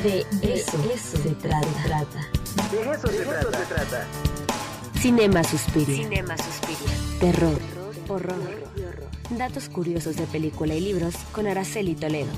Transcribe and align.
De 0.00 0.24
eso, 0.42 0.78
se 1.22 1.34
trata. 1.34 1.60
De 2.70 2.80
eso, 2.80 3.06
se, 3.08 3.24
trata. 3.66 4.06
Cinema 4.98 5.44
Suspiria. 5.44 5.96
Cinema 5.96 6.34
Suspiria. 6.38 6.96
Terror. 7.20 7.58
Horror. 8.08 8.64
Datos 9.36 9.68
curiosos 9.68 10.16
de 10.16 10.24
película 10.24 10.74
y 10.74 10.80
libros 10.80 11.14
con 11.32 11.46
Araceli 11.46 11.94
Toledo. 11.94 12.30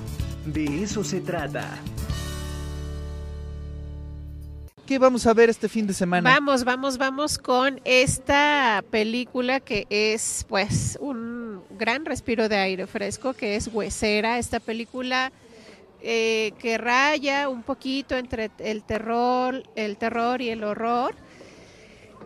De 0.46 0.82
eso 0.82 1.04
se 1.04 1.20
trata. 1.20 1.78
¿Qué 4.84 4.98
vamos 4.98 5.24
a 5.28 5.32
ver 5.32 5.48
este 5.48 5.68
fin 5.68 5.86
de 5.86 5.94
semana? 5.94 6.28
Vamos, 6.28 6.64
vamos, 6.64 6.98
vamos 6.98 7.38
con 7.38 7.80
esta 7.84 8.82
película 8.90 9.60
que 9.60 9.86
es 9.90 10.44
pues 10.48 10.98
un 11.00 11.62
gran 11.78 12.04
respiro 12.04 12.48
de 12.48 12.56
aire 12.56 12.88
fresco, 12.88 13.32
que 13.32 13.54
es 13.54 13.68
Huesera, 13.72 14.38
esta 14.40 14.58
película 14.58 15.30
eh, 16.06 16.52
que 16.58 16.76
raya 16.76 17.48
un 17.48 17.62
poquito 17.62 18.14
entre 18.14 18.50
el 18.58 18.84
terror, 18.84 19.62
el 19.74 19.96
terror 19.96 20.42
y 20.42 20.50
el 20.50 20.62
horror. 20.62 21.14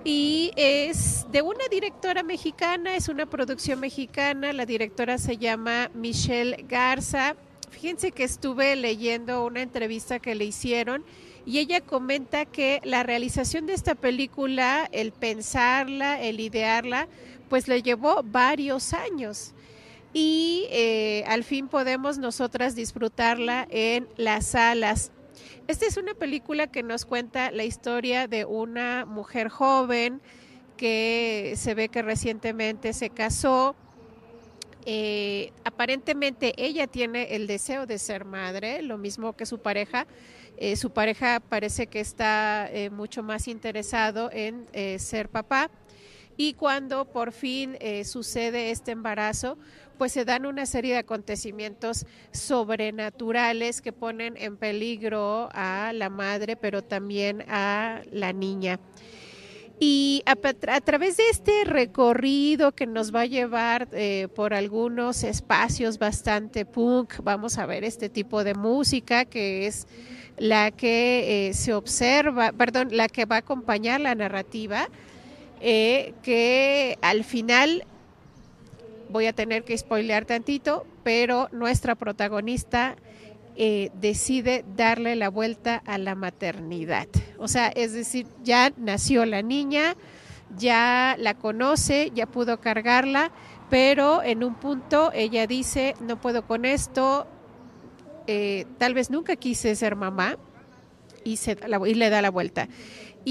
Y 0.02 0.50
es 0.56 1.26
de 1.30 1.42
una 1.42 1.64
directora 1.70 2.24
mexicana, 2.24 2.96
es 2.96 3.08
una 3.08 3.26
producción 3.26 3.78
mexicana, 3.78 4.52
la 4.52 4.66
directora 4.66 5.16
se 5.16 5.36
llama 5.36 5.92
Michelle 5.94 6.64
Garza. 6.68 7.36
Fíjense 7.70 8.10
que 8.10 8.24
estuve 8.24 8.74
leyendo 8.74 9.46
una 9.46 9.62
entrevista 9.62 10.18
que 10.18 10.34
le 10.34 10.46
hicieron 10.46 11.04
y 11.46 11.60
ella 11.60 11.80
comenta 11.80 12.46
que 12.46 12.80
la 12.82 13.04
realización 13.04 13.66
de 13.66 13.74
esta 13.74 13.94
película, 13.94 14.88
el 14.90 15.12
pensarla, 15.12 16.20
el 16.20 16.40
idearla, 16.40 17.06
pues 17.48 17.68
le 17.68 17.80
llevó 17.82 18.24
varios 18.24 18.92
años 18.92 19.54
y 20.18 20.66
eh, 20.70 21.22
al 21.28 21.44
fin 21.44 21.68
podemos 21.68 22.18
nosotras 22.18 22.74
disfrutarla 22.74 23.68
en 23.70 24.08
las 24.16 24.46
salas. 24.46 25.12
Esta 25.68 25.86
es 25.86 25.96
una 25.96 26.12
película 26.14 26.66
que 26.66 26.82
nos 26.82 27.04
cuenta 27.04 27.52
la 27.52 27.62
historia 27.62 28.26
de 28.26 28.44
una 28.44 29.04
mujer 29.04 29.48
joven 29.48 30.20
que 30.76 31.54
se 31.56 31.74
ve 31.74 31.88
que 31.88 32.02
recientemente 32.02 32.94
se 32.94 33.10
casó. 33.10 33.76
Eh, 34.86 35.52
aparentemente 35.62 36.52
ella 36.56 36.88
tiene 36.88 37.36
el 37.36 37.46
deseo 37.46 37.86
de 37.86 37.98
ser 37.98 38.24
madre, 38.24 38.82
lo 38.82 38.98
mismo 38.98 39.34
que 39.34 39.46
su 39.46 39.60
pareja. 39.60 40.08
Eh, 40.56 40.74
su 40.74 40.90
pareja 40.90 41.38
parece 41.38 41.86
que 41.86 42.00
está 42.00 42.68
mucho 42.90 43.22
más 43.22 43.46
interesado 43.46 44.30
en 44.32 44.66
ser 44.98 45.28
papá. 45.28 45.70
Y 46.38 46.54
cuando 46.54 47.04
por 47.04 47.32
fin 47.32 47.76
sucede 48.04 48.70
este 48.70 48.92
embarazo, 48.92 49.58
pues 49.98 50.12
se 50.12 50.24
dan 50.24 50.46
una 50.46 50.64
serie 50.64 50.92
de 50.92 51.00
acontecimientos 51.00 52.06
sobrenaturales 52.30 53.82
que 53.82 53.92
ponen 53.92 54.36
en 54.36 54.56
peligro 54.56 55.48
a 55.52 55.92
la 55.92 56.08
madre, 56.08 56.56
pero 56.56 56.82
también 56.82 57.44
a 57.48 58.02
la 58.12 58.32
niña. 58.32 58.78
Y 59.80 60.22
a, 60.26 60.34
través 60.80 61.18
de 61.18 61.22
este 61.30 61.64
recorrido 61.64 62.72
que 62.72 62.86
nos 62.86 63.14
va 63.14 63.20
a 63.20 63.26
llevar 63.26 63.88
eh, 63.92 64.26
por 64.34 64.52
algunos 64.52 65.22
espacios 65.22 65.98
bastante 65.98 66.64
punk, 66.64 67.14
vamos 67.22 67.58
a 67.58 67.66
ver 67.66 67.84
este 67.84 68.08
tipo 68.08 68.42
de 68.42 68.54
música 68.54 69.24
que 69.24 69.68
es 69.68 69.86
la 70.36 70.72
que 70.72 71.48
eh, 71.48 71.54
se 71.54 71.74
observa, 71.74 72.50
perdón, 72.52 72.88
la 72.90 73.08
que 73.08 73.24
va 73.24 73.36
a 73.36 73.40
acompañar 73.40 74.00
la 74.00 74.16
narrativa, 74.16 74.88
eh, 75.60 76.14
que 76.22 76.98
al 77.02 77.24
final 77.24 77.84
voy 79.10 79.26
a 79.26 79.32
tener 79.32 79.64
que 79.64 79.76
spoilear 79.76 80.24
tantito, 80.24 80.86
pero 81.02 81.48
nuestra 81.52 81.94
protagonista 81.94 82.96
eh, 83.56 83.90
decide 83.94 84.64
darle 84.76 85.16
la 85.16 85.30
vuelta 85.30 85.82
a 85.84 85.98
la 85.98 86.14
maternidad. 86.14 87.08
O 87.38 87.48
sea, 87.48 87.68
es 87.68 87.92
decir, 87.92 88.26
ya 88.44 88.72
nació 88.76 89.24
la 89.24 89.42
niña, 89.42 89.96
ya 90.56 91.16
la 91.18 91.34
conoce, 91.34 92.12
ya 92.14 92.26
pudo 92.26 92.60
cargarla, 92.60 93.32
pero 93.70 94.22
en 94.22 94.44
un 94.44 94.54
punto 94.54 95.10
ella 95.12 95.46
dice, 95.46 95.94
no 96.00 96.20
puedo 96.20 96.46
con 96.46 96.64
esto, 96.64 97.26
eh, 98.26 98.64
tal 98.78 98.94
vez 98.94 99.10
nunca 99.10 99.36
quise 99.36 99.74
ser 99.74 99.96
mamá 99.96 100.36
y, 101.24 101.36
se, 101.38 101.56
y 101.86 101.94
le 101.94 102.10
da 102.10 102.22
la 102.22 102.30
vuelta. 102.30 102.68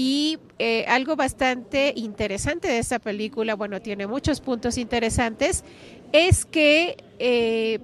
Y 0.00 0.38
eh, 0.60 0.84
algo 0.86 1.16
bastante 1.16 1.92
interesante 1.96 2.68
de 2.68 2.78
esta 2.78 3.00
película, 3.00 3.56
bueno, 3.56 3.82
tiene 3.82 4.06
muchos 4.06 4.40
puntos 4.40 4.78
interesantes, 4.78 5.64
es 6.12 6.44
que 6.44 7.02
eh, 7.18 7.80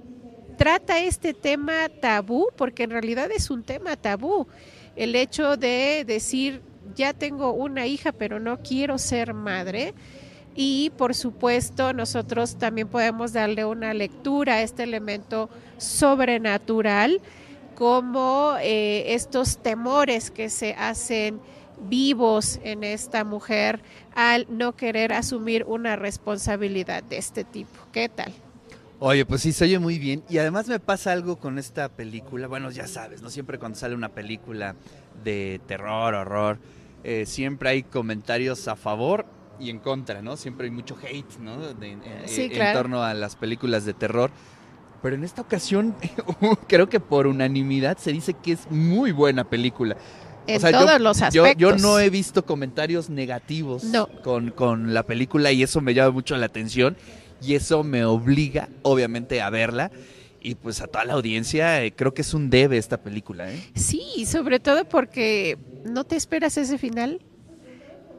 trata 0.57 0.99
este 0.99 1.33
tema 1.33 1.89
tabú, 1.99 2.47
porque 2.55 2.83
en 2.83 2.91
realidad 2.91 3.29
es 3.33 3.49
un 3.49 3.63
tema 3.63 3.97
tabú. 3.97 4.47
El 4.95 5.13
hecho 5.13 5.57
de 5.57 6.05
decir, 6.07 6.61
ya 6.95 7.11
tengo 7.11 7.51
una 7.51 7.85
hija, 7.85 8.13
pero 8.13 8.39
no 8.39 8.59
quiero 8.59 8.97
ser 8.97 9.33
madre. 9.33 9.93
Y 10.55 10.91
por 10.91 11.15
supuesto, 11.15 11.91
nosotros 11.91 12.55
también 12.55 12.87
podemos 12.87 13.33
darle 13.33 13.65
una 13.65 13.93
lectura 13.93 14.53
a 14.53 14.61
este 14.61 14.83
elemento 14.83 15.49
sobrenatural, 15.77 17.19
como 17.75 18.55
eh, 18.61 19.13
estos 19.15 19.57
temores 19.57 20.31
que 20.31 20.49
se 20.49 20.75
hacen 20.75 21.41
vivos 21.81 22.59
en 22.63 22.83
esta 22.83 23.23
mujer 23.23 23.81
al 24.15 24.47
no 24.49 24.75
querer 24.75 25.13
asumir 25.13 25.65
una 25.67 25.95
responsabilidad 25.95 27.03
de 27.03 27.17
este 27.17 27.43
tipo. 27.43 27.77
¿Qué 27.91 28.09
tal? 28.09 28.33
Oye, 28.99 29.25
pues 29.25 29.41
sí, 29.41 29.51
se 29.51 29.65
oye 29.65 29.77
muy 29.77 29.99
bien. 29.99 30.23
Y 30.29 30.37
además 30.37 30.67
me 30.67 30.79
pasa 30.79 31.11
algo 31.11 31.37
con 31.37 31.59
esta 31.59 31.89
película. 31.89 32.47
Bueno, 32.47 32.71
ya 32.71 32.87
sabes, 32.87 33.21
¿no? 33.21 33.29
Siempre 33.29 33.59
cuando 33.59 33.77
sale 33.77 33.93
una 33.93 34.09
película 34.09 34.75
de 35.23 35.59
terror, 35.67 36.13
horror, 36.13 36.59
eh, 37.03 37.25
siempre 37.25 37.69
hay 37.69 37.83
comentarios 37.83 38.67
a 38.67 38.75
favor 38.75 39.25
y 39.59 39.69
en 39.69 39.79
contra, 39.79 40.21
¿no? 40.21 40.37
Siempre 40.37 40.65
hay 40.65 40.71
mucho 40.71 40.97
hate, 41.01 41.39
¿no? 41.39 41.57
sí, 42.25 42.49
en 42.51 42.73
torno 42.73 43.03
a 43.03 43.13
las 43.13 43.35
películas 43.35 43.85
de 43.85 43.93
terror. 43.93 44.31
Pero 45.01 45.15
en 45.15 45.23
esta 45.23 45.41
ocasión, 45.41 45.93
creo 46.67 46.89
que 46.89 46.99
por 46.99 47.27
unanimidad 47.27 47.97
se 47.97 48.11
dice 48.11 48.33
que 48.33 48.53
es 48.53 48.71
muy 48.71 49.11
buena 49.11 49.43
película 49.43 49.97
en 50.47 50.61
todos 50.61 51.01
los 51.01 51.21
aspectos. 51.21 51.55
Yo, 51.57 51.75
no 51.75 51.99
he 51.99 52.09
visto 52.09 52.45
comentarios 52.45 53.09
negativos 53.09 53.83
con, 54.23 54.51
con 54.51 54.93
la 54.93 55.03
película 55.03 55.51
y 55.51 55.63
eso 55.63 55.81
me 55.81 55.93
llama 55.93 56.11
mucho 56.11 56.35
la 56.37 56.45
atención 56.45 56.97
y 57.41 57.55
eso 57.55 57.83
me 57.83 58.05
obliga, 58.05 58.69
obviamente, 58.81 59.41
a 59.41 59.49
verla 59.49 59.91
y 60.45 60.53
pues 60.55 60.79
a 60.81 60.87
toda 60.87 61.05
la 61.05 61.13
audiencia 61.13 61.83
eh, 61.83 61.91
creo 61.91 62.13
que 62.13 62.21
es 62.21 62.33
un 62.33 62.51
debe 62.51 62.77
esta 62.77 63.01
película. 63.01 63.51
¿eh? 63.51 63.59
Sí, 63.73 64.25
sobre 64.27 64.59
todo 64.59 64.85
porque 64.85 65.57
no 65.83 66.03
te 66.03 66.15
esperas 66.15 66.57
ese 66.57 66.77
final 66.77 67.21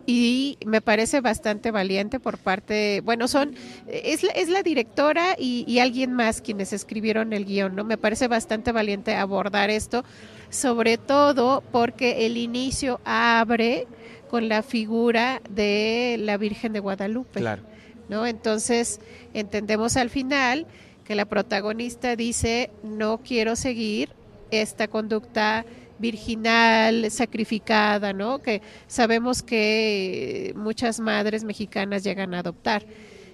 y 0.07 0.59
me 0.65 0.81
parece 0.81 1.21
bastante 1.21 1.71
valiente 1.71 2.21
por 2.21 2.39
parte, 2.39 3.03
bueno, 3.05 3.29
son, 3.29 3.55
es, 3.89 4.23
es 4.23 4.49
la 4.49 4.63
directora 4.63 5.35
y, 5.39 5.65
y, 5.67 5.81
alguien 5.81 6.13
más 6.13 6.41
quienes 6.41 6.73
escribieron 6.73 7.33
el 7.33 7.45
guion, 7.45 7.75
¿no? 7.75 7.85
Me 7.85 7.99
parece 7.99 8.29
bastante 8.29 8.73
valiente 8.73 9.15
abordar 9.15 9.71
esto 9.71 10.05
sobre 10.51 10.99
todo 10.99 11.63
porque 11.73 12.27
el 12.27 12.37
inicio 12.37 13.01
abre 13.05 13.87
con 14.31 14.49
la 14.49 14.63
figura 14.63 15.41
de 15.51 16.17
la 16.19 16.37
Virgen 16.37 16.73
de 16.73 16.81
Guadalupe. 16.81 17.41
Claro. 17.41 17.63
¿no? 18.09 18.27
Entonces, 18.27 19.01
entendemos 19.35 19.97
al 19.97 20.11
final 20.11 20.67
que 21.05 21.15
la 21.15 21.25
protagonista 21.25 22.17
dice, 22.17 22.71
no 22.83 23.19
quiero 23.19 23.57
seguir 23.57 24.11
esta 24.51 24.89
conducta 24.89 25.65
virginal, 25.99 27.11
sacrificada, 27.11 28.13
¿no? 28.13 28.41
Que 28.41 28.63
sabemos 28.87 29.43
que 29.43 30.53
muchas 30.57 31.01
madres 31.01 31.45
mexicanas 31.45 32.05
llegan 32.05 32.35
a 32.35 32.41
adoptar. 32.41 32.85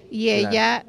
Y 0.09 0.29
ella 0.29 0.85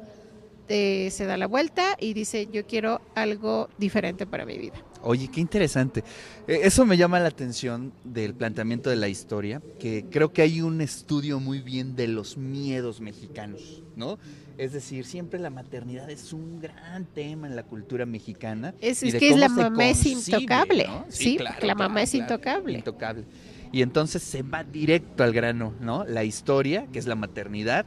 eh, 0.67 1.09
se 1.11 1.25
da 1.25 1.37
la 1.37 1.47
vuelta 1.47 1.95
y 1.99 2.13
dice, 2.13 2.47
yo 2.51 2.65
quiero 2.65 3.01
algo 3.13 3.69
diferente 3.77 4.25
para 4.25 4.45
mi 4.45 4.57
vida. 4.57 4.83
Oye, 5.03 5.27
qué 5.27 5.39
interesante. 5.39 6.03
Eh, 6.47 6.61
eso 6.63 6.85
me 6.85 6.97
llama 6.97 7.19
la 7.19 7.27
atención 7.27 7.93
del 8.03 8.33
planteamiento 8.33 8.89
de 8.89 8.95
la 8.95 9.07
historia, 9.07 9.61
que 9.79 10.05
creo 10.09 10.33
que 10.33 10.41
hay 10.41 10.61
un 10.61 10.81
estudio 10.81 11.39
muy 11.39 11.59
bien 11.61 11.95
de 11.95 12.07
los 12.07 12.37
miedos 12.37 13.01
mexicanos, 13.01 13.83
¿no? 13.95 14.17
Es 14.57 14.73
decir, 14.73 15.05
siempre 15.05 15.39
la 15.39 15.49
maternidad 15.49 16.09
es 16.09 16.31
un 16.33 16.61
gran 16.61 17.05
tema 17.05 17.47
en 17.47 17.55
la 17.55 17.63
cultura 17.63 18.05
mexicana. 18.05 18.73
Es, 18.81 19.01
que 19.01 19.29
es 19.29 19.37
la 19.37 19.49
mamá 19.49 19.89
es 19.89 20.05
intocable, 20.05 20.87
sí, 21.09 21.37
la 21.61 21.75
mamá 21.75 22.03
es 22.03 22.13
intocable. 22.13 22.77
Intocable. 22.77 23.25
Y 23.71 23.81
entonces 23.81 24.23
se 24.23 24.41
va 24.41 24.63
directo 24.63 25.23
al 25.23 25.33
grano, 25.33 25.73
¿no? 25.81 26.05
La 26.05 26.23
historia, 26.23 26.87
que 26.93 26.99
es 26.99 27.07
la 27.07 27.15
maternidad, 27.15 27.85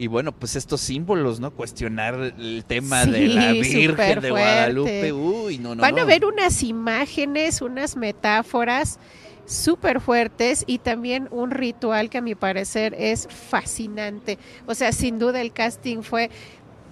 y 0.00 0.06
bueno, 0.06 0.32
pues 0.32 0.56
estos 0.56 0.80
símbolos, 0.80 1.40
¿no? 1.40 1.50
Cuestionar 1.50 2.14
el 2.14 2.64
tema 2.66 3.04
de 3.04 3.28
la 3.28 3.52
Virgen 3.52 4.22
de 4.22 4.30
Guadalupe. 4.30 5.12
Uy, 5.12 5.58
no, 5.58 5.74
no. 5.74 5.82
Van 5.82 5.98
a 5.98 6.04
ver 6.04 6.24
unas 6.24 6.62
imágenes, 6.62 7.60
unas 7.60 7.98
metáforas 7.98 8.98
súper 9.46 10.00
fuertes 10.00 10.64
y 10.66 10.78
también 10.78 11.28
un 11.30 11.50
ritual 11.50 12.10
que 12.10 12.18
a 12.18 12.22
mi 12.22 12.34
parecer 12.34 12.94
es 12.98 13.28
fascinante. 13.28 14.38
O 14.66 14.74
sea, 14.74 14.92
sin 14.92 15.18
duda 15.18 15.40
el 15.40 15.52
casting 15.52 16.02
fue 16.02 16.30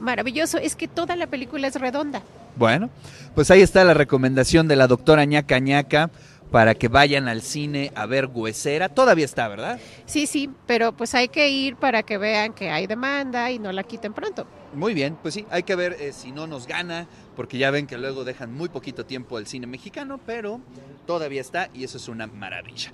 maravilloso. 0.01 0.59
Es 0.59 0.77
que 0.77 0.89
toda 0.89 1.17
la 1.17 1.27
película 1.27 1.67
es 1.67 1.75
redonda. 1.77 2.23
Bueno, 2.57 2.91
pues 3.35 3.51
ahí 3.51 3.63
está 3.63 3.85
la 3.85 3.95
recomendación 3.95 4.67
de 4.67 4.77
la 4.77 4.89
doctora 4.89 5.25
ñaca 5.25 5.59
ñaca 5.61 6.11
para 6.51 6.75
que 6.75 6.89
vayan 6.89 7.29
al 7.29 7.43
cine 7.43 7.93
a 7.95 8.07
ver 8.07 8.27
Huesera. 8.33 8.89
Todavía 8.89 9.25
está, 9.25 9.49
¿verdad? 9.49 9.81
Sí, 10.07 10.27
sí, 10.27 10.51
pero 10.67 10.93
pues 10.93 11.15
hay 11.15 11.29
que 11.29 11.51
ir 11.51 11.77
para 11.77 12.03
que 12.03 12.19
vean 12.19 12.53
que 12.53 12.71
hay 12.71 12.87
demanda 12.87 13.51
y 13.51 13.59
no 13.59 13.73
la 13.73 13.83
quiten 13.83 14.13
pronto. 14.13 14.47
Muy 14.75 14.95
bien, 14.95 15.17
pues 15.21 15.35
sí, 15.35 15.47
hay 15.51 15.63
que 15.63 15.75
ver 15.75 15.97
eh, 15.99 16.13
si 16.13 16.31
no 16.31 16.47
nos 16.47 16.67
gana, 16.67 17.07
porque 17.37 17.57
ya 17.57 17.71
ven 17.71 17.87
que 17.87 17.97
luego 17.97 18.25
dejan 18.25 18.53
muy 18.53 18.69
poquito 18.69 19.07
tiempo 19.07 19.39
el 19.39 19.47
cine 19.47 19.67
mexicano, 19.67 20.21
pero 20.27 20.61
todavía 21.07 21.41
está 21.41 21.71
y 21.73 21.85
eso 21.85 21.97
es 21.97 22.09
una 22.09 22.27
maravilla. 22.27 22.93